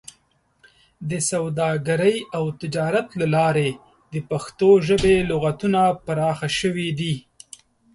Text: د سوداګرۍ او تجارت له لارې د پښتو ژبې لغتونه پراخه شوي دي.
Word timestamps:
د 1.09 1.11
سوداګرۍ 1.31 2.17
او 2.37 2.43
تجارت 2.61 3.07
له 3.19 3.27
لارې 3.35 3.69
د 4.13 4.15
پښتو 4.29 4.69
ژبې 4.87 5.15
لغتونه 5.31 5.81
پراخه 6.05 6.49
شوي 6.59 6.89
دي. 6.99 7.15